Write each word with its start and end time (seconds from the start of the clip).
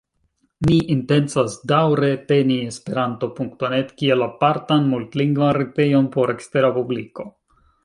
Ni 0.67 0.77
intencas 0.93 1.57
daŭre 1.71 2.09
teni 2.31 2.57
esperanto.net 2.69 3.93
kiel 4.01 4.25
apartan 4.29 4.89
multlingvan 4.95 5.55
retejon 5.61 6.11
por 6.19 6.37
ekstera 6.37 6.75
publiko. 6.81 7.31